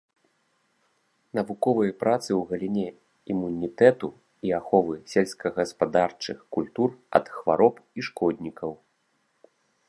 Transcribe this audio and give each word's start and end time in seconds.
Навуковыя 1.39 1.93
працы 2.03 2.27
ў 2.35 2.39
галіне 2.51 2.85
імунітэту 3.33 4.09
і 4.49 4.55
аховы 4.59 4.95
сельскагаспадарчых 5.13 6.37
культур 6.59 6.89
ад 7.21 7.25
хвароб 7.37 7.75
і 7.99 8.09
шкоднікаў. 8.09 8.71